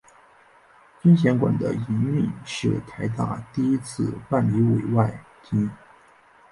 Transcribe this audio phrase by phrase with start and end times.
[0.99, 5.69] 尊贤馆的营运是台大第一次办理委外经营。